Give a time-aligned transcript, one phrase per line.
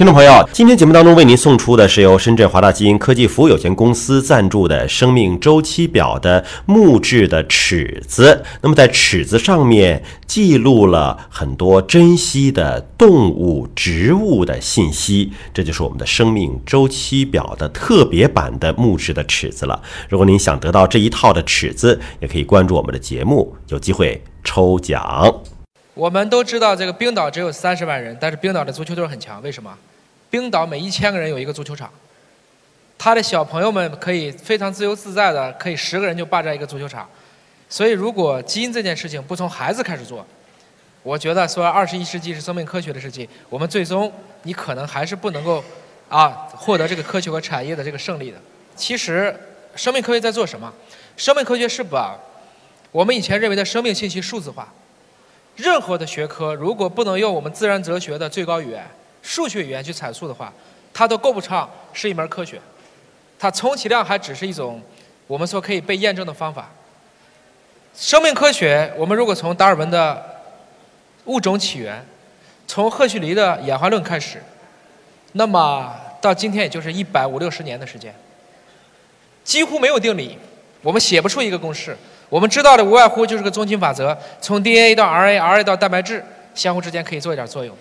[0.00, 8.42] 听众朋友，今天节目当中为您送出的是由深圳华大基因科技服务有限公司赞助的生命周期表的木质的尺子。
[8.62, 19.82] 那么在尺子上面记录了很多珍稀的动物、植物的信息，这就是我们的生命周期表的特别版的木质的尺子了。
[20.08, 25.42] 如果您想得到这一套的尺子，也可以关注我们的节目，有机会抽奖。
[25.92, 29.70] 我们都知道这个冰岛只有三十万人，但是冰岛的足球队很强，为什么？
[30.30, 31.90] 冰岛每一千个人有一个足球场，
[32.96, 37.08] 他的小朋友们可以非常自由自在的，可以十个人就霸占一个足球场。
[37.68, 40.24] 所以，如果基因这件事情不从孩子开始做，
[41.02, 45.62] 我觉得说二十一世纪是生命科学的世纪，我们最终你可能还是不能够
[46.08, 48.36] 啊获得这个科学和产业的这个胜利的。
[48.76, 49.34] 其实，
[49.74, 50.72] 生命科学在做什么？
[51.16, 52.18] 生命科学是把
[52.92, 54.72] 我们以前认为的生命信息数字化。
[55.56, 58.84] 任何的学科如果不能用我们自然哲学的最高语言。
[59.22, 60.52] 数学语言去阐述的话，
[60.92, 62.60] 它都够不上是一门科学，
[63.38, 64.80] 它充其量还只是一种
[65.26, 66.70] 我们说可以被验证的方法。
[67.96, 70.42] 生命科学，我们如果从达尔文的
[71.24, 72.04] 物种起源，
[72.66, 74.42] 从赫胥黎的演化论开始，
[75.32, 78.14] 那么到今天也就是一百五六十年的时间，
[79.44, 80.38] 几乎没有定理，
[80.82, 81.96] 我们写不出一个公式，
[82.28, 86.24] 我们知道的无外乎就是个中心法则，从 DNA 到 RNA，RNA 到蛋白质，
[86.54, 87.76] 相互之间可以做一点作用。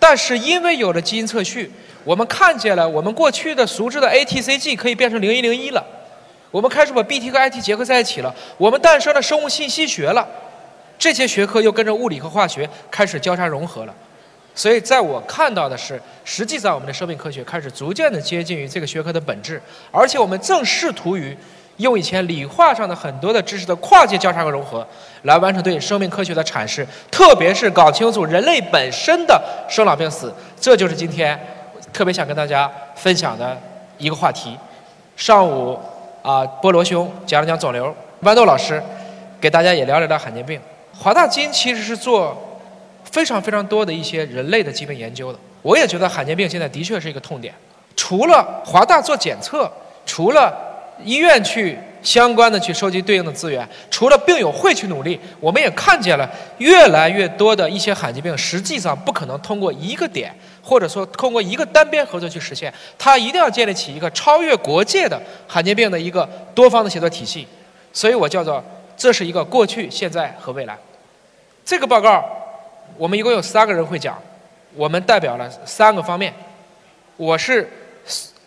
[0.00, 1.70] 但是因为有了基因测序，
[2.02, 5.86] 我们看见了我们过去的熟知的 A T C G 可以变成零一零一了，
[6.50, 10.26] 我们开始把 B T 和 I T 结合在一起了，我们诞生了生物信息学了，
[10.98, 13.94] 这些学科又跟着物理和化学开始交叉融合了，
[14.54, 19.62] 所以在我看到的是，实际上我们的生命科学开始逐渐的接近于这个学科的本质，
[19.92, 21.36] 而且我们正试图于。
[21.80, 24.86] 用以前理化上的很多的知识的跨界交叉和融合，
[25.22, 31.38] 来完成对生命科学的阐释，特别是搞清楚人类本身的生老病死，这就是今天
[31.92, 33.56] 特别想跟大家分享的
[33.98, 34.56] 一个话题。
[35.16, 35.78] 上午
[36.22, 38.82] 啊，菠萝兄讲了讲肿瘤，豌豆老师
[39.40, 40.60] 给大家也聊了聊罕见病。
[40.96, 42.36] 华大基因其实是做
[43.04, 45.38] 非常非常多的一些人类的基本研究的。
[45.62, 47.54] 我也觉得罕见病现在的确是一个痛点。
[47.96, 49.70] 除了华大做检测，
[50.06, 50.54] 除了
[51.04, 56.28] 医院去相关的去收集对应的资源，除了病友会去努力，我们也看见了
[56.58, 67.46] 越来越多的一些罕见病，实际上不可能通过一个点，或者说通过一个单边合作去实现，它一定要建立起一个超越国界的罕见病的一个多方的协作体系。
[67.92, 68.64] 所以我叫做
[68.96, 70.78] 这是一个过去、现在和未来。
[71.64, 72.24] 这个报告
[72.96, 74.18] 我们一共有三个人会讲，
[74.74, 76.32] 我们代表了三个方面，
[77.16, 77.70] 我是。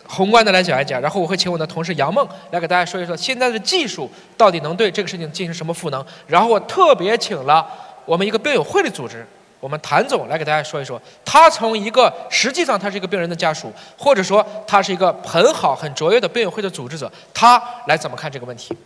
[0.06, 6.04] 宏观的来讲一讲，然后我会请我的同事杨梦来给大家说一说现在的技术到底能对这个事情进行什么赋能。
[6.26, 7.66] 然后我特别请了
[8.04, 9.26] 我们一个病友会的组织，
[9.60, 18.76] 我们谭总来给大家说一说，他从一个实际上他是一个病人的家属，或者说他是一个很好很卓越的病友会的组织者，他来怎么看这个问题？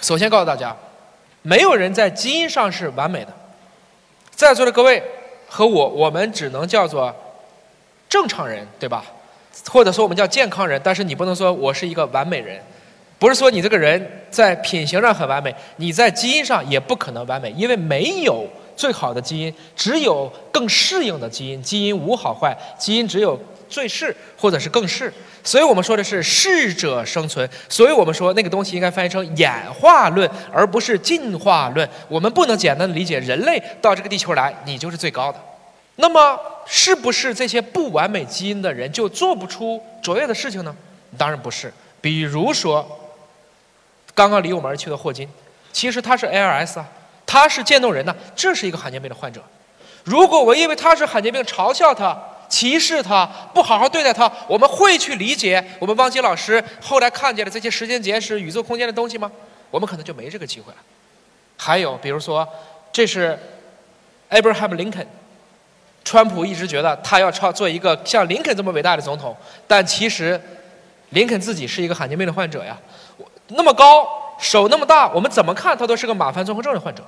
[0.00, 0.74] 首先告诉大家，
[1.42, 3.32] 没有人在基因上是完美的，
[4.30, 5.02] 在座的各位
[5.46, 7.14] 和我，我们只能叫做
[8.08, 9.04] 正常人，对吧？
[9.70, 12.60] 或者说我们叫健康人，但是你不能说我是一个完美人，
[13.18, 18.46] 不是说你这个人在品行上很完美，你在基因上也不可能完美，因为没有
[18.76, 21.62] 最好的基因，只有更适应的基因。
[21.62, 25.12] 基因无好坏，基因只有最适或者是更适。
[25.42, 27.48] 所以我们说的是适者生存。
[27.68, 31.88] 所以我们说那个东西应该翻译成演化论，而不是进化论。
[32.08, 35.38] 我们不能简单的理解人类到这个地球来，你就是最高的。
[35.96, 40.74] 那么，是不是这些不完美基因的人就做不出卓越的事情呢？
[41.16, 41.72] 当然不是。
[42.00, 42.86] 比如说，
[44.14, 45.28] 刚刚离我们而去的霍金，
[45.72, 46.86] 其实他是 ALS 啊，
[47.24, 49.42] 他是渐冻人呐，这是一个罕见病的患者。
[50.04, 52.16] 如果我因为他是罕见病嘲笑他、
[52.48, 59.32] 歧视他、不好好对待他，我们会去理解我们汪杰老师后来看见的这些时间简史、宇宙空间的东西吗？
[59.70, 60.78] 我们可能就没这个机会了。
[61.56, 62.46] 还有，比如说，
[62.92, 63.36] 这是
[64.30, 65.06] Abraham Lincoln。
[66.06, 69.36] 川普一直觉得他要超做一个像林肯这么伟大的总统，
[69.66, 70.40] 但其实
[71.08, 72.78] 林肯自己是一个罕见病的患者呀，
[73.48, 74.06] 那么高，
[74.38, 77.02] 手那么大，我们怎么看他都是个马凡综合症的患者。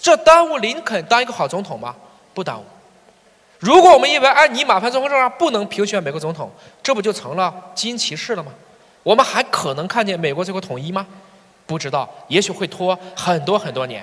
[0.00, 1.94] 这耽误林肯当一个好总统吗？
[2.32, 2.64] 不耽误。
[3.58, 6.50] 如果我们因为哎你马凡综合症啊不能评选美国总统，
[6.82, 8.50] 这不就成了基因歧视了吗？
[9.02, 11.06] 我们还可能看见美国最后统一吗？
[11.66, 14.02] 不知道，也许会拖很多很多年。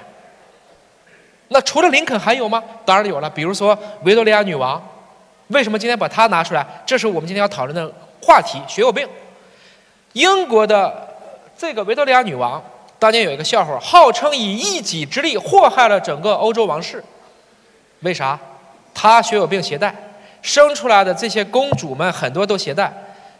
[1.54, 2.64] 那除了林肯还有吗？
[2.86, 4.82] 当然有了，比如说维多利亚女王，
[5.48, 6.66] 为什么今天把她拿出来？
[6.86, 9.06] 这是我们今天要讨论的话题——血友病。
[10.14, 11.10] 英国的
[11.58, 12.64] 这个维多利亚女王
[12.98, 17.04] 当年有一个笑话，号称以一己之力祸害了整个欧洲王室。
[18.00, 18.40] 为啥？
[18.94, 19.94] 她血友病携带，
[20.42, 22.92] 生出来的这些公主们很多都携带。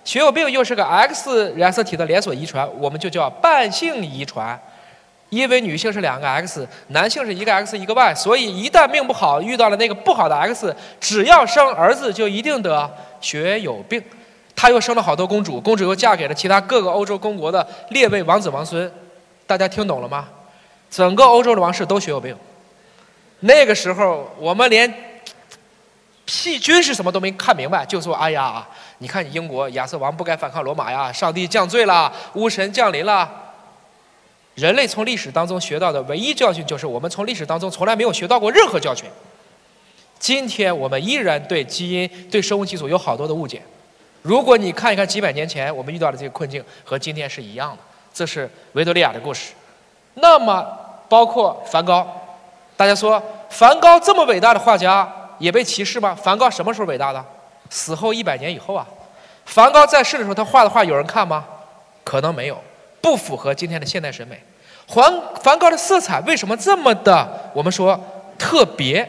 [0.04, 4.60] 血友病又是个 X 染色体的连锁遗传，我们就叫伴性遗传。
[5.32, 14.04] 因为女性是两个 X，男性是一个 X 一个 Y，所以一旦命不好遇到了那个不好的 X，只要生儿子就一定得血友病。
[14.54, 18.92] 他又生了好多公主，公主又嫁给了其他各个欧洲公国的列位王子王孙。
[19.48, 20.28] 大家听懂了吗？
[20.90, 22.36] 整个欧洲的王室都血友病。
[23.40, 24.94] 那个时候我们连
[26.28, 28.68] 细菌是什么都没看明白，就说：“哎呀，
[28.98, 33.30] 你看你英国亚瑟王不该反抗罗马呀，上帝降罪了，巫神降临了。”
[34.56, 39.10] 人类从历史当中学到的唯一教训就是，我们从历史当中从来没有学到过任何教训。
[40.20, 43.62] 今天我们依然对基因、对生物技术有好多的误解。
[44.22, 47.78] 如果你看一看几百年前我们遇到的这个困境，和今天是一样的。
[48.14, 49.54] 这是维多利亚的故事。
[50.16, 50.64] 那么，
[51.08, 52.06] 包括梵高，
[52.76, 56.14] 大家说梵高这么伟大的画家也被歧视吗？
[56.14, 57.26] 梵高什么时候伟大的？
[57.70, 58.86] 死后一百年以后啊。
[59.46, 61.46] 梵高在世的时候，他画的画有人看吗？
[62.04, 62.62] 可能没有，
[63.02, 64.42] 不符合今天的现代审美。
[64.88, 65.12] 梵
[65.42, 67.52] 梵高的色彩为什么这么的？
[67.54, 68.00] 我们说
[68.38, 69.08] 特别。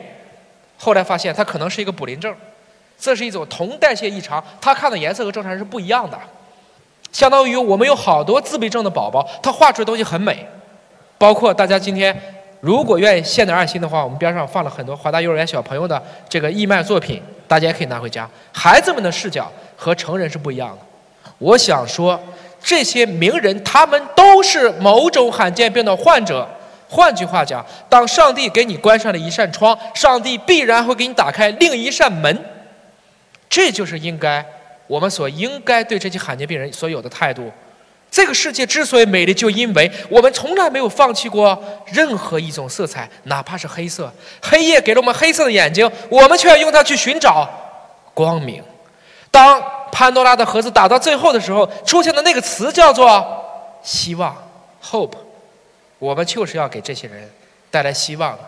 [0.79, 2.35] 后来发现他可能是一个卟啉症，
[2.99, 6.19] 这是一种铜代谢异常，他看的颜色和正常人是不一样的。
[7.13, 10.47] 相当于我们有好多自闭症的宝宝，他画出的东西很美。
[11.19, 12.17] 包括大家今天
[12.61, 18.29] 如果愿意献点爱心的话，我们边上放了很多华大幼儿园小朋友的这个义卖作品，大家也可以拿回家。
[18.53, 20.79] 孩子们的视角和成人是不一样的。
[21.39, 22.19] 我想说，
[22.63, 26.49] 这些名人他们都是某种罕见病的患者。
[26.89, 32.45] 换句话讲，当上帝给你关上了一扇窗，上帝必然会给你打开另一扇门。
[33.49, 34.45] 这就是应该
[34.87, 37.51] 我们所应该对这些罕见病人所有的态度。
[38.11, 44.13] 这个世界之所以美丽，就因为我们从来没有放弃过任何一种色彩，哪怕是黑色。
[44.43, 47.49] 黑夜给了我们黑色的眼睛，我们却要用它去寻找
[48.13, 48.63] 光明。
[49.31, 53.45] 当潘多拉的盒子打到最后的时候，出现的那个词叫做
[53.85, 54.35] “希望
[54.83, 55.13] ”（hope）。
[55.99, 57.31] 我们就是要给这些人
[57.71, 58.41] 带来希望的。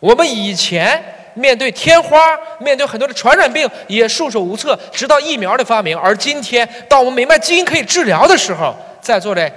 [0.00, 1.00] 我们以前
[1.34, 5.96] 面对天花，面对很多的传染病，也束手无策，直到疫苗的发明。
[5.96, 9.50] 而今天，当我们明白基因可以治疗的时候，在座的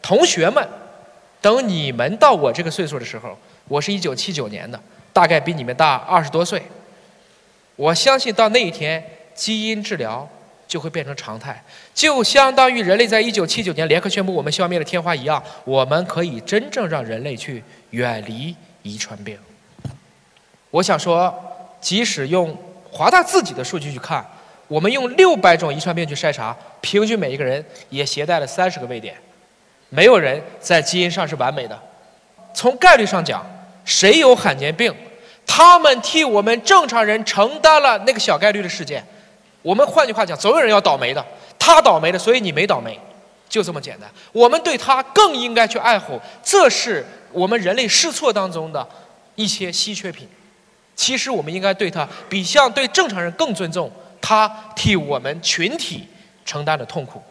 [0.00, 0.66] 同学们，
[1.42, 3.36] 等你们到我这个岁数的时候，
[3.66, 4.80] 我是一九七九年的，
[5.12, 6.62] 大概比你们大二十多岁。
[7.76, 9.04] 我相信到那一天，
[9.34, 10.26] 基因治疗
[10.68, 11.60] 就会变成常态，
[11.94, 19.36] 就相当于人类在一九七九年联合宣布我们消灭了天花一样，我们可以真正让人类去远离遗传病。
[20.70, 21.34] 我想说，
[21.80, 22.56] 即使用
[22.92, 24.24] 华大自己的数据去看。
[24.66, 29.14] 我们用六百种遗传病去筛查，平均每一个人也携带了三十个位点，
[29.88, 31.80] 没有人在基因上是完美的。
[32.52, 33.42] 从概率上讲，
[33.86, 34.94] 谁有罕见病，
[35.46, 39.02] 他们替我们正常人承担了那个小概率的事件。
[39.68, 41.22] 我们换句话讲，总有人要倒霉的，
[41.58, 42.98] 他倒霉了，所以你没倒霉，
[43.50, 44.10] 就这么简单。
[44.32, 48.88] 我们对他更应该去爱护，这是我们人类试错当中的
[49.34, 50.26] 一些稀缺品。
[50.96, 53.92] 其实我们应该对他比像对正常人更尊重。
[54.22, 56.08] 他替我们群体
[56.46, 57.22] 承担的痛苦。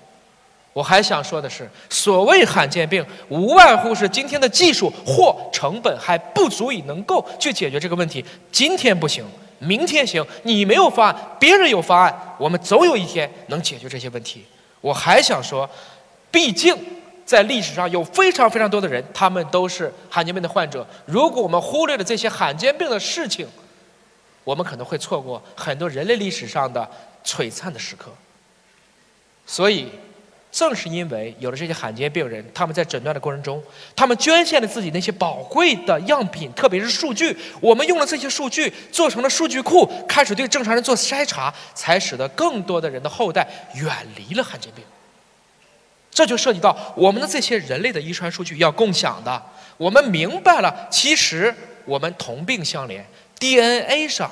[0.74, 8.24] 我还想说的是，所谓罕见病，无外乎是今天的技术或成本还不足以能够去解决这个问题。
[8.52, 9.26] 今天不行，
[9.60, 10.26] 明天行。
[10.44, 14.46] 你没有方案，别人有方案，我们总有一天能解决这些问题。
[14.82, 15.70] 我还想说，
[16.32, 16.76] 毕竟
[17.26, 20.86] 在历史上有非常非常多的人，他们都是罕见病的患者。
[21.06, 23.48] 如果我们忽略了这些罕见病的事情，
[24.44, 26.90] 我们可能会错过很多人类历史上的
[27.26, 28.12] 璀璨的时刻，
[29.46, 29.90] 所以
[30.58, 33.62] 正是因为有了这些罕见病人，他们在诊断的过程中，
[33.96, 37.38] 他们捐献了自己那些宝贵的样品，特别是数据。
[37.62, 44.84] 我们用了这些数据做成了数据库，开始对正常人做筛查，才使得更多的人的后代远离了罕见病。
[46.10, 49.40] 这就涉及到我们的这些人类的遗传数据要共享的。
[49.78, 51.54] 我们明白了，其实
[51.86, 53.04] 我们同病相怜。
[53.40, 54.28] DNA 上，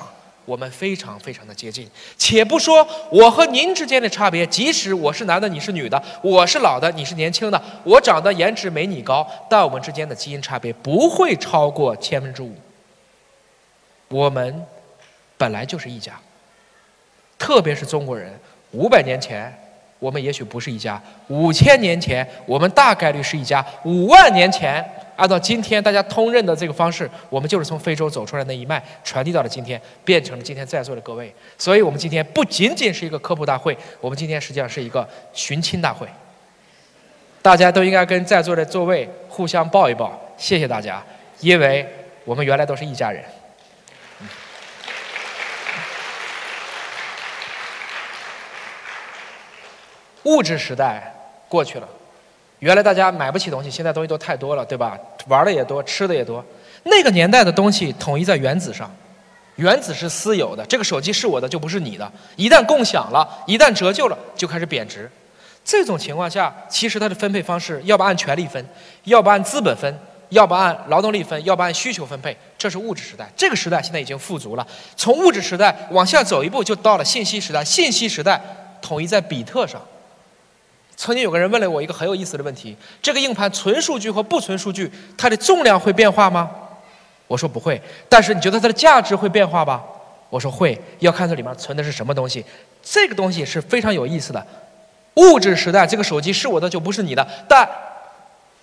[0.46, 1.86] 我们非常非常的接近。
[2.16, 12.54] 且不说我和您之间的差别，即使我是男的，你是女的，我是老的，你是年轻的，我长得颜值没你高，但我们之间的基因差别不会超过千分之五。
[14.08, 14.64] 我们
[15.36, 16.18] 本来就是一家，
[17.36, 18.32] 特别是中国人，
[18.70, 19.52] 五百年前
[19.98, 24.82] 我们也许不是一家，五千年前我们大概率是一家，五万年前。
[25.16, 31.34] 按照今天大家通认的这个方式我们就是从非洲走出来那一脉传递到了今天变成了今天在座的各位。
[31.56, 36.06] 所以我们今天不仅仅是一个科普大会我们今天实际上是一个寻亲大会。
[37.42, 41.02] 大家都应该跟在座的各位互相抱一抱谢谢大家
[41.40, 41.86] 因为
[42.24, 43.24] 我们原来都是一家人。
[50.26, 51.14] 物质时代
[51.48, 51.88] 过去了
[52.60, 54.98] 原来大家买不起东西，现在东西都太多了，对吧？
[55.28, 56.42] 玩的也多，吃的也多。
[56.84, 58.90] 那个年代的东西统一在原子上，
[59.56, 62.10] 原子是私有的，这个手机是我的，就不是你的。
[62.36, 65.10] 一旦共享了，一旦折旧了，就开始贬值。
[65.64, 68.64] 这种情况下，其实它的分配方式，要不按权力分，
[69.04, 69.92] 要不按资本分，
[70.28, 72.34] 要不按劳动力分，要不按需求分配。
[72.56, 73.28] 这是物质时代。
[73.36, 77.64] 这个时代现在已经富足了，从物质时代往下走一步，就到了信息时代。
[77.64, 78.40] 信息时代
[78.80, 79.82] 统一在比特上。
[80.96, 86.50] 曾经有个人问了我一个很有意思的问题：这个硬盘存数据和不存数据，它的重量会变化吗？
[87.26, 87.80] 我说不会。
[88.08, 89.84] 但是你觉得它的价值会变化吧？
[90.30, 92.44] 我说会，要看这里面存的是什么东西。
[92.82, 94.46] 这个东西是非常有意思的。
[95.16, 97.68] 物质时代，这个手机是我的就不是你的；但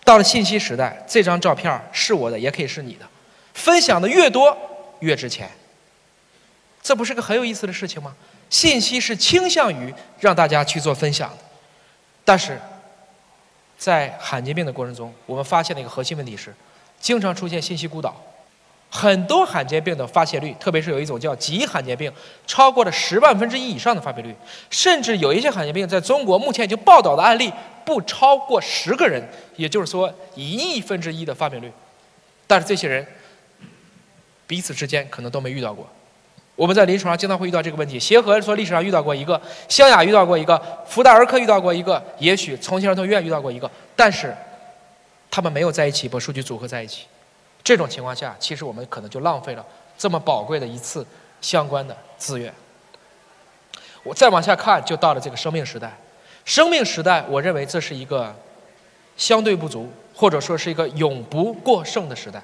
[0.04, 3.06] 到了信息时代，这张照片是我的也可以是你的。
[3.54, 4.56] 分享的越多
[5.00, 5.50] 越值钱，
[6.82, 8.14] 这不是个很有意思的事情吗？
[8.50, 11.38] 信息是倾向于让大家去做分享的，
[12.26, 12.60] 但是
[13.78, 16.54] 在罕见病的过程中，我们发现了一个核心问题是，
[17.00, 18.16] 经常出现信息孤岛。
[18.96, 22.12] 很多罕见病的发现率，特别是有一种叫极罕见病，
[22.46, 24.36] 超过了十万分之一以上的发病率，
[24.70, 27.52] 甚至有一些罕见病在中国目前已经报道的案例
[27.84, 31.72] 不超过十个人，也就是说一亿分之一的发病率。
[32.46, 33.06] 但是这些人
[34.46, 35.90] 彼此之间可能都没遇到过。
[36.56, 38.00] 我们在临床上经常会遇到这个问题。
[38.00, 44.36] 协和说历史上遇到过一个，湘雅遇到过一个，福大儿科遇到过一个，也许重庆儿童医院遇到过一个，但是
[45.32, 47.06] 他们没有在一起把数据组合在一起。
[47.64, 49.66] 这种情况下，其实我们可能就浪费了
[49.98, 51.04] 这么宝贵的一次
[51.42, 52.54] 相关的资源。
[54.04, 55.92] 我再往下看，就到了这个生命时代。
[56.46, 58.36] 生命时代，我认为这是一个
[59.18, 62.44] 相对不足，或者说是一个永不过剩的时代。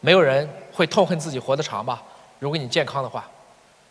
[0.00, 2.02] 没有人会痛恨自己活得长吧？
[2.38, 3.28] 如果你健康的话，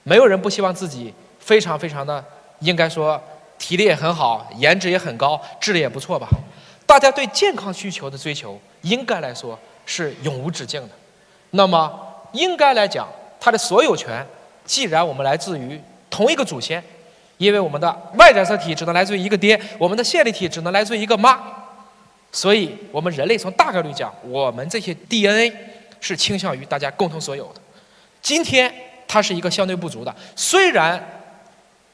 [0.06, 2.24] 没有人不希望自己非常非常的，
[2.60, 3.22] 应该说
[3.60, 6.30] 体力也很好，颜值也很高，智力也不错吧？
[6.86, 9.60] 大家对健康需求的追求，应该来说。
[9.88, 10.90] 是永无止境的，
[11.52, 11.94] 那么
[12.32, 13.08] 应该来讲，
[13.40, 14.26] 它的所有权，
[14.66, 16.84] 既然我们来自于同一个祖先，
[17.38, 21.40] 因为我们的 Y 染色体只能来自于一个爹，我们的线粒体只能来自于一个妈，
[22.32, 25.56] 所以我们人类从大概率讲，我们这些 DNA
[26.02, 27.62] 是倾向于大家共同所有的。
[28.24, 28.74] 今天
[29.08, 31.02] 它是一个相对不足的，虽然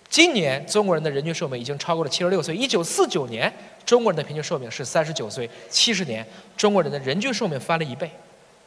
[0.09, 3.51] 今年中国人的人均寿命已经超过了七十六岁，一九四九年。
[3.83, 6.23] 中国人的平均寿命是三十九岁，七十年，
[6.55, 8.09] 中国人的人均寿命翻了一倍，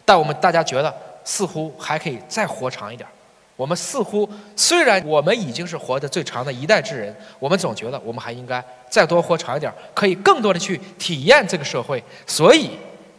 [0.05, 0.93] 但我们大家觉得
[1.25, 3.09] 似乎还可以再活长一点。
[3.55, 12.03] 我们似乎虽然我们已经是活得最长的一代之人，我们总觉得我们还应该再多活长一点，可以更多的去体验这个社会。
[12.27, 12.71] 所以，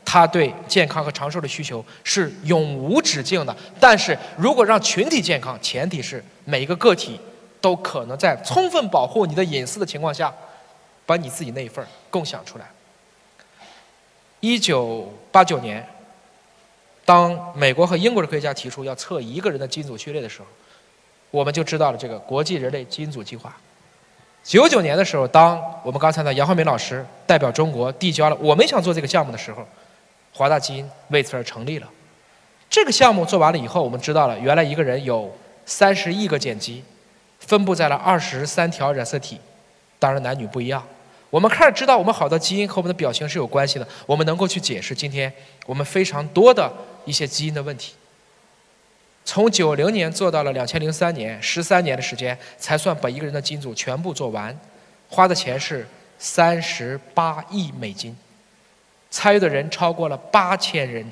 [0.05, 3.53] 他对健康和长寿的需求是永无止境的。
[3.79, 7.19] 但是如果让群体健康，前提是每一个个体
[7.59, 10.33] 都可能在充分保护你的隐私的情况下。
[11.07, 12.65] 把你自己那一份共享出来。
[14.39, 15.87] 一九八九年，
[17.05, 20.47] 当美国和英国的科学家提出要测一个人的基因组序列的时候，
[21.29, 23.55] 我们就知道了这个国际人类基因组计划。
[24.43, 29.63] 九九年的时候，当我们刚才的杨浩明老师代表中国递交了我们想做这个项目的时候，
[30.37, 31.89] 华大基因为此而成立了。
[32.69, 35.33] 这个项目做完了以后，我们知道了原来一个人有
[35.65, 36.83] 三十亿个碱基，
[37.39, 39.39] 分布在了二十三条染色体，
[39.97, 40.85] 当然男女不一样。
[41.29, 43.87] 我们开始知道，我们好多基因和我们的表情是有关系的。
[44.05, 45.31] 我们能够去解释今天
[45.65, 46.71] 我们非常多的
[47.05, 47.93] 一些基因的问题。
[49.23, 54.57] 从九零年做到了两千零三年，十三年的时间才算把一个人的基因组全部做完，
[55.09, 55.87] 花的钱是
[56.19, 58.15] 三十八亿美金，
[59.15, 61.09] 参与的人超过了八千人，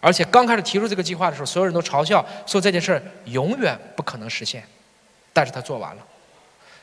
[0.00, 4.62] 而且刚开始提出这个计划的时候，所有人都嘲笑说这件事儿永远不可能实现，
[5.32, 6.02] 但是他做完了，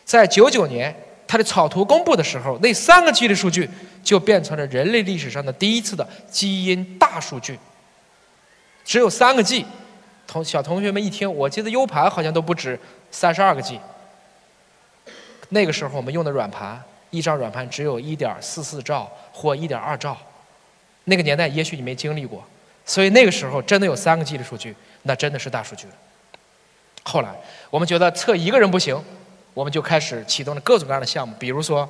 [0.03, 0.95] 在九九年。
[1.25, 3.67] 他的草图公布的时候，那三个 G 的数据
[4.03, 7.57] 就变成了人类历史上的第一次的基因大数据。
[8.85, 9.65] 只有三个 G，
[10.27, 13.79] 同小同学们一听，我记得 U 盘好像都不止三十二个 G。
[15.49, 16.79] 那个时候我们用的软盘，
[17.13, 20.17] 一张软盘只有一点四四兆或一点二兆。
[21.05, 22.43] 那个年代也许你没经历过，
[22.85, 25.93] 所以那个时候真的有三个 G 的数据，那真的是大数据了。
[27.03, 27.29] 后来
[27.69, 29.01] 我们觉得测一个人不行。
[29.55, 31.87] 我们就开始启动了各种各样的项目，比如说，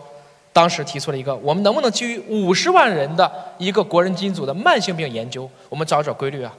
[0.52, 6.54] 当时提出了一个，我们能不能基于五十万人的一个国人基因组的慢性病研究，我们找找规律啊？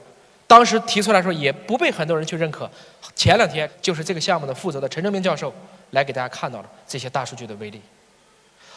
[0.47, 2.67] 当时提出来说也不被很多人去认可。
[3.15, 5.53] 前两天就是这个项目的负责的陈正明教授
[5.91, 7.79] 来给大家看到了这些大数据的威力。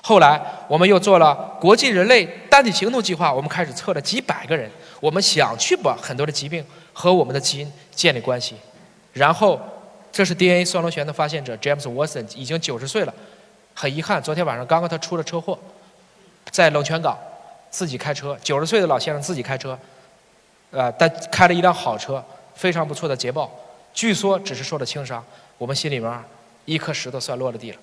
[0.02, 8.54] 后来我们又做了国际人类单体行动计划，我们开始测了几百个人，我们想去把很多的疾病和我们的基因建立关系，
[9.12, 9.60] 然后。
[10.10, 13.14] 这是 DNA 双螺旋的发现者 James Watson，已经九十岁了，
[13.74, 15.56] 很遗憾，昨天晚上刚刚他出了车祸，
[16.50, 17.16] 在冷泉港
[17.70, 19.78] 自己开车，九十岁的老先生自己开车，
[20.70, 22.24] 呃，但开了一辆好车，
[22.54, 23.48] 非常不错的捷豹，
[23.92, 25.22] 据说只是受了轻伤。
[25.58, 26.24] 我们心里面
[26.64, 27.78] 一颗石头算落了地了。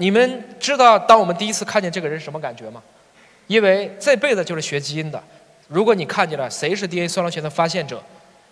[0.00, 2.82] 你们知道，当我们第一次看见这个人什么感觉吗？
[3.46, 5.22] 因为这辈子就是学基因的。
[5.68, 8.02] 如果你看见了谁是 DNA 双螺旋的发现者，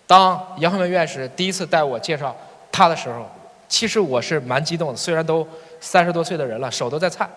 [0.05, 2.35] 当杨汉文院士第一次带我介绍
[2.71, 3.27] 他的时候，
[3.67, 4.95] 其实我是蛮激动的。
[4.95, 5.45] 虽然都
[5.81, 7.27] 三十多岁的人了，手都在颤。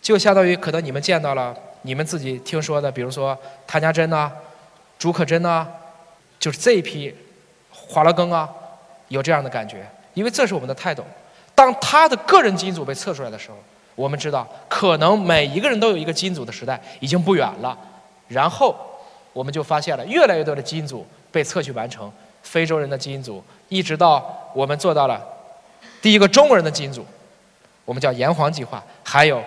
[0.00, 4.32] 就相当于可能你们见到了你们自己听说的，比如说谭家珍呐、
[4.98, 5.68] 朱可桢呐，
[6.40, 7.14] 就是这一批
[7.70, 8.50] 华罗庚啊，
[9.06, 9.86] 有这样的感觉。
[10.14, 11.04] 因为这是我们的泰斗。
[11.62, 13.56] 当他的个人基因组被测出来的时候，
[13.94, 17.78] 我们知道可能每一个人都有一个基因组的时代已经不远了。
[18.26, 18.74] 然后
[19.32, 21.06] 我们就发现了越来越多的基因组。
[21.30, 25.18] 被测序完成，非洲人的基因组，一直到我们做到了
[26.02, 27.06] 第一个中国人的基因组，
[27.86, 29.42] 我们叫炎黄计划，还有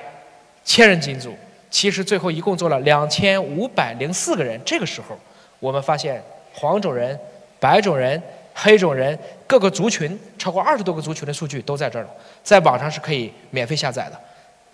[0.64, 1.36] 千人基因组，
[1.70, 4.60] 其实最后一共做了两千五百零四个人。
[4.66, 5.16] 这个时候，
[5.60, 6.24] 我们发现
[6.56, 7.20] 黄种人、
[7.60, 8.20] 白种人、
[8.58, 12.10] 黑种人各个族群超过二十多个族群的数据都在这儿了，
[12.42, 14.20] 在网上是可以免费下载的。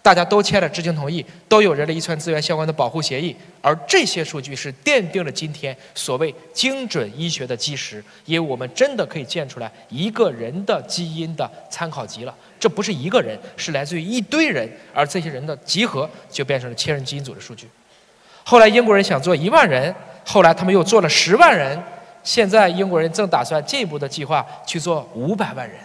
[0.04, 12.36] 大家都签了知情同意，都有人类遗传资源相关的保护协议，而这些数据是奠定了今天所谓精准医学的基石，因为我们真的可以建出来一个人的基因的参考集了。
[12.60, 17.68] 这不是一个人，是来自于一堆人，而这些人的集合就变成了千人基因组的数据。
[18.44, 19.94] 后来英国人想做一万人，
[20.26, 21.80] 后来他们又做了十万人，
[22.24, 25.78] 现在英国人正打算进一步的计划去做五百万人。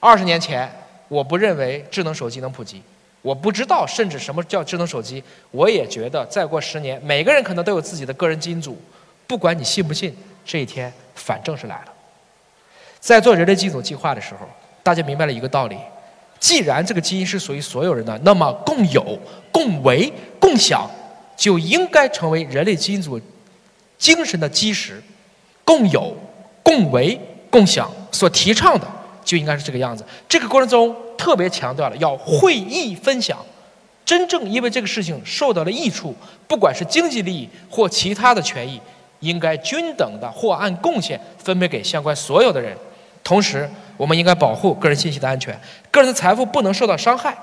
[0.00, 0.70] 二十年前。
[1.08, 2.82] 我不认为智能手机能普及，
[3.22, 5.24] 我不知道甚至什么叫智能手机。
[5.50, 8.76] 我也觉得再过十年，每个人可能都有自己的个人基因组，
[9.26, 11.92] 不管你信不信，这一天反正是来了。
[13.00, 14.46] 在做人类基因组计划的时候，
[14.82, 15.78] 大家明白了一个道理：
[16.38, 19.18] 既然这个基因是属于所有人的，那么共有、
[19.50, 20.86] 共为、共享
[21.38, 23.18] 就应该成为人类基因组
[23.98, 25.02] 精神的基石。
[25.64, 26.16] 共有、
[26.62, 28.88] 共为、共享所提倡的。
[29.22, 30.02] 就应该是这个样子。
[30.26, 33.38] 这个过程中特别强调了要会益分享，
[34.02, 36.14] 真正因为这个事情受到了益处，
[36.46, 38.80] 不管是经济利益或其他的权益，
[39.20, 42.74] 应该均等的或按贡献分配给相关所有的人。
[43.22, 45.54] 同时，我们应该保护个人信息的安全，
[45.90, 47.36] 个人的财富不能受到伤害。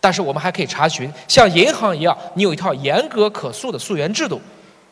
[0.00, 4.40] 但是我们还可以查询，像银行一样，你有一套严格可溯的溯源制度，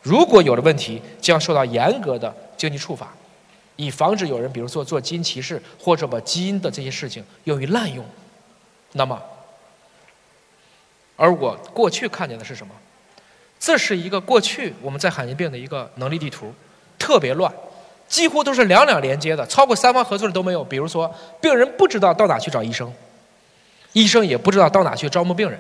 [0.07, 3.13] 如果有了问题，将受到严格的经济处罚。
[3.75, 8.05] 以防止有人，比如说做基因歧视，或者把基因的这些事情用于滥用。
[8.93, 9.21] 那么，
[11.17, 12.73] 而我过去看见的是什么？
[13.59, 16.55] 这是一个过去我们在罕见病的一个能力地图，
[16.97, 17.53] 特别乱，
[18.07, 20.63] 几乎都是两两连接的，超过三方合作的都没有。
[20.63, 22.93] 比如说，病人不知道到哪去找医生，
[23.93, 25.59] 医生也不知道到哪去招募病人，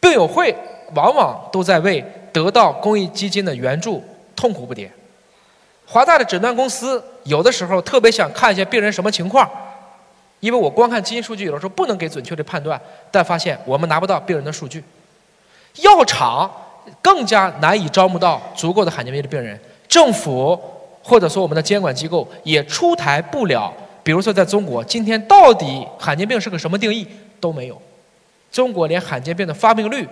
[0.00, 0.52] 病友会
[0.96, 4.02] 往往都在为得到公益基金的援助
[4.34, 4.88] 痛苦不迭。
[5.84, 9.48] 华大的诊断公司有的时候特别想看一下病人什么情况，
[10.40, 14.82] 因为我光看基因数据有的时候不能给准确的判断，但发现我们拿不到病人的数据。
[15.76, 16.50] 药厂
[17.00, 20.58] 更加难以招募到足够的罕见病的病人，政府
[21.02, 23.72] 或者说我们的监管机构也出台不了。
[24.02, 27.06] 比如说在中国，今天到底罕见病是个什么定义
[27.38, 27.80] 都没有，
[28.50, 30.08] 中国连罕见病的发病率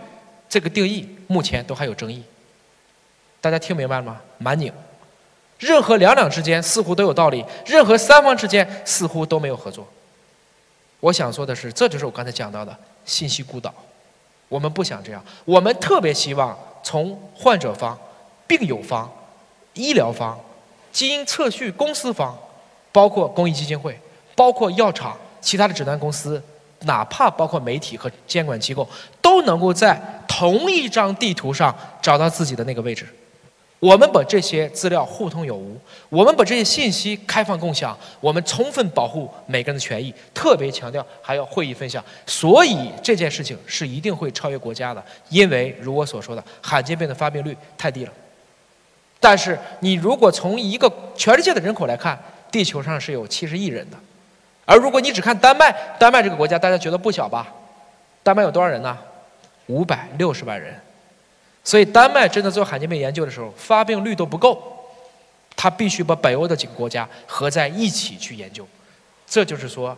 [0.51, 2.23] 这个定义目前都还有争议。
[3.41, 4.21] 大家听明白了吗？
[4.37, 4.71] 蛮拧。
[5.59, 9.87] 任何两两之间似乎都有道理，任何三方之间似乎都没有合作。
[10.99, 13.73] 我想说的是，这就是我刚才讲到的信息孤岛。
[14.49, 17.97] 我们不想这样，我们特别希望从患者方、
[18.47, 19.09] 病友方、
[19.75, 20.39] 医疗方、
[20.91, 22.37] 基因测序公司方，
[22.91, 23.97] 包括公益基金会、
[24.35, 26.43] 包括药厂、其他的诊断公司，
[26.81, 28.89] 哪怕包括媒体和监管机构，
[29.23, 30.03] 都能够在
[30.41, 33.07] 同一张地图上找到自己的那个位置。
[33.79, 42.03] 我们把这些资料互通有无，我们把这些信息开放共享，我们充分保护每个人的权益，特别强调还要会议分享。
[42.25, 48.13] 所以这件事情是一定会超越国家的，因为如我所说的，罕见病的发病率太低了。
[49.19, 52.19] 但是你如果从一个全世界的人口来看，
[52.51, 53.97] 地球上是有七十亿人的，
[54.65, 57.53] 而如果你只看丹麦，丹麦这个国家大家觉得不小吧？
[58.23, 58.97] 丹麦有多少人呢？
[59.71, 60.75] 五百六十万人。
[61.63, 64.61] 所以，丹麦真的做罕见病研究的时候，发病率都不够，
[65.55, 68.67] 他必须把北欧的几个国家合在一起去研究。
[69.27, 69.97] 这就是说，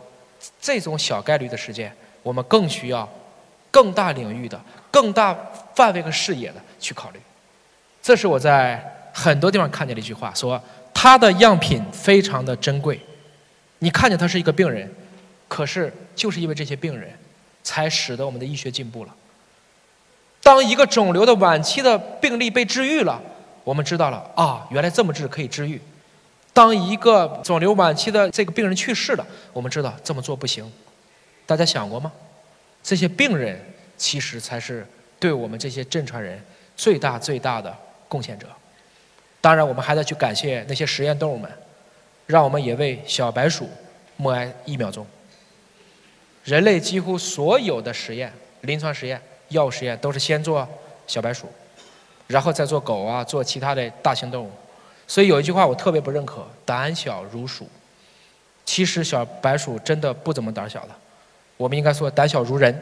[0.61, 3.09] 这种小概率的事件，我们更需要
[3.71, 5.35] 更大领域的、更大
[5.73, 7.19] 范围和视野的去考虑。
[8.01, 10.61] 这是我在很多地方看见的一句话，说
[10.93, 12.99] 他的样品非常的珍贵。
[13.79, 14.93] 你看见他是一个病人，
[15.47, 17.09] 可是就是因为这些病人，
[17.63, 19.15] 才使得我们的医学进步了。
[20.43, 23.19] 当一个肿瘤的晚期的病例被治愈了，
[23.63, 25.81] 我们知道了啊，原来这么治可以治愈。
[26.51, 30.69] 当一个肿瘤晚期的这个病人去世了，我们知道这么做不行。
[31.45, 32.11] 大家想过吗？
[32.83, 33.57] 这些病人
[33.97, 34.85] 其实才是
[35.17, 36.39] 对我们这些正常人
[36.75, 37.73] 最大最大的
[38.09, 38.45] 贡献者。
[39.39, 41.49] 当然，我们还得去感谢那些实验动物们，
[42.27, 43.69] 让我们也为小白鼠
[44.17, 45.07] 默哀一秒钟。
[46.43, 49.21] 人类几乎所有的实验、临床实验。
[49.53, 50.67] 药物实验都是先做
[51.07, 51.47] 小白鼠，
[52.27, 54.51] 然后再做狗啊，做其他的大型动物。
[55.07, 57.67] 所以有一句话我特别不认可：胆小如鼠。
[58.65, 60.89] 其实小白鼠真的不怎么胆小的，
[61.57, 62.73] 我们应该说胆小如人。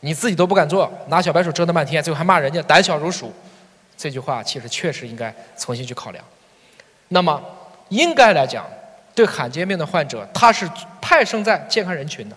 [0.00, 3.32] 你自己都不敢做，拿小白鼠折腾半天，最后还骂人家胆小如鼠。
[3.96, 6.22] 这句话其实确实应该重新去考量。
[7.08, 7.42] 那么
[7.88, 8.66] 应该来讲，
[9.14, 10.68] 对罕见病的患者，他是
[11.00, 12.36] 派生在健康人群的。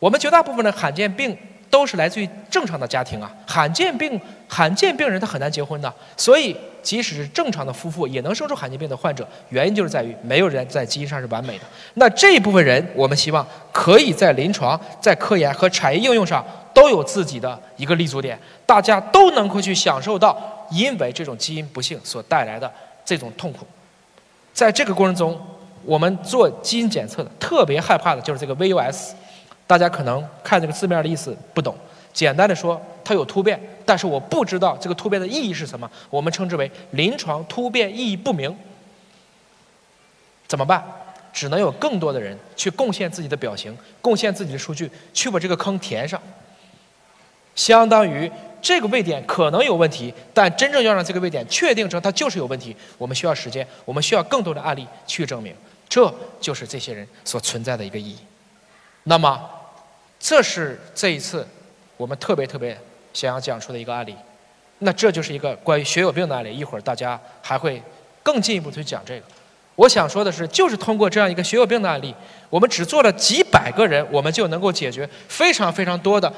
[0.00, 1.38] 我们绝大部分的罕见病。
[1.70, 11.64] 都是来自于正常的家庭啊，罕见病、罕见病人他很难结婚的，所以即使是正常的夫妇也能生出罕见病的患者，原因就是在于没有人在基因上是完美的。
[11.94, 20.36] 那这一部分人，我们希望可以在临床、在科研和产业应用上都有自己的一个立足点，大家都能够去享受到
[20.72, 22.68] 因为这种基因不幸所带来的
[23.04, 23.64] 这种痛苦。
[24.52, 25.40] 在这个过程中，
[25.84, 29.12] 我们做基因检测的特别害怕的就是这个 VUS。
[29.70, 31.72] 大家可能看这个字面的意思不懂，
[32.12, 33.56] 简单的说，它有突变，
[33.86, 38.52] 但是我不知道这个突变的意义是什么，我们称之为临床突变意义不明。
[40.48, 40.84] 怎么办？
[41.32, 46.20] 只能有更多的人去贡献自己的表型，贡献自己的数据，去把这个坑填上。
[47.54, 48.28] 相当于
[48.60, 55.54] 这个位点可能有问题，但真正要让这个位点确定成它就是有问题，我们需要时间，我们需要更多的案例去证明，
[55.88, 58.18] 这就是这些人所存在的一个意义。
[59.04, 59.48] 那么。
[60.20, 61.44] 这是这一次
[61.96, 62.78] 我们特别特别
[63.12, 64.14] 想要讲出的一个案例，
[64.80, 66.54] 那这就是一个关于血友病的案例。
[66.54, 67.82] 一会儿大家还会
[68.22, 69.26] 更进一步去讲这个。
[69.76, 72.14] 我想说的是，就是通过这样一个血友病的案例，
[72.50, 76.30] 我们只做了几百个人，我们就能够解决非常非常多的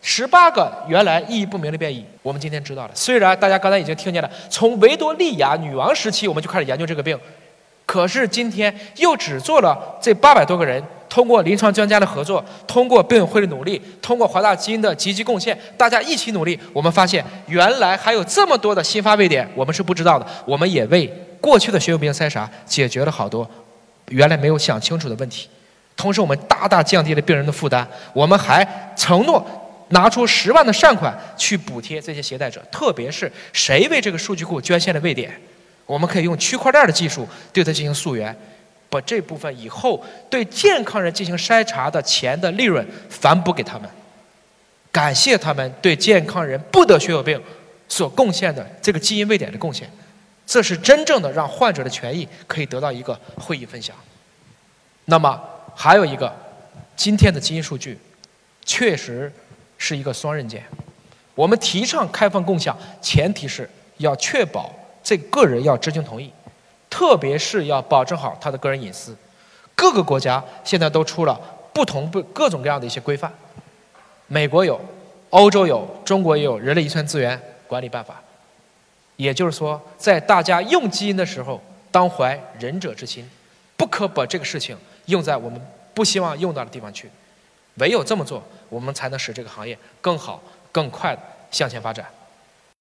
[0.00, 2.02] 十八个原来意义不明的变异。
[2.22, 7.18] 我们今天知道了，虽然大家刚才已经听见了，从维多利亚女王时期我们就开始研究这个病，
[7.90, 10.80] 可是今天又只做了这八百多个人。
[11.08, 20.24] 通过临床专家的合作，通过病友会的努力，通过华大基因的积极贡献，大家一起努力，我们发现原来还有这么多的新发位点，我们是不知道的。
[20.44, 23.44] 我们也为过去的血友病筛查解决了好多
[24.10, 25.48] 原来没有想清楚的问题，
[25.96, 27.84] 同时我们大大降低了病人的负担。
[28.12, 28.64] 我们还
[28.96, 29.44] 承诺
[29.88, 35.28] 拿出十万的善款去补贴这些携带者，特别是谁为这个数据库捐献了位点，
[35.90, 38.36] 我们可以用区块链的技术对它进行溯源。
[38.88, 43.88] 把这部分以后对健康人进行筛查的钱的利润反补给他们，
[44.90, 47.40] 感谢他们对健康人不得血友病
[47.88, 49.88] 所贡献的这个基因位点的贡献，
[50.44, 53.94] 这是真正的让患者的权益可以得到一个会议分享。
[55.04, 55.40] 那么
[55.76, 56.34] 还有一个，
[56.96, 57.96] 今天的基因数据
[58.64, 59.32] 确实
[59.78, 60.64] 是一个双刃剑。
[61.36, 66.32] 我们提倡开放共享，前提是要确保这个人要知情同意。
[66.88, 69.16] 特别是要保证好他的个人隐私，
[69.76, 71.40] 各个国家现在都出了
[71.72, 73.32] 不同不各种各样的一些规范，
[74.26, 74.80] 美国有，
[75.30, 78.20] 欧洲有，中国也有人类遗传资源管理办法。
[79.14, 83.30] 也就是说，在大家用基因的时候，当怀仁者之心，
[83.76, 87.08] 不可把这个事情用在我们不希望用到的地方去。
[87.76, 92.04] 唯有这么做，我们才能使这个行业更好、更快的向前发展。